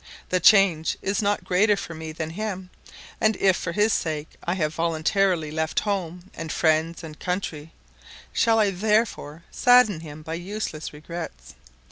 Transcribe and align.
The 0.29 0.39
change 0.39 0.97
is 1.03 1.21
not 1.21 1.43
greater 1.43 1.77
for 1.77 1.93
me 1.93 2.11
than 2.11 2.31
him; 2.31 2.71
and 3.21 3.35
if 3.37 3.55
for 3.55 3.71
his 3.71 3.93
sake 3.93 4.29
I 4.43 4.55
have 4.55 4.73
voluntarily 4.73 5.51
left 5.51 5.81
home, 5.81 6.31
and 6.33 6.51
friends, 6.51 7.03
and 7.03 7.19
country, 7.19 7.71
shall 8.33 8.57
I 8.57 8.71
therefore 8.71 9.43
sadden 9.51 9.99
him 9.99 10.23
by 10.23 10.33
useless 10.33 10.91
regrets? 10.91 11.53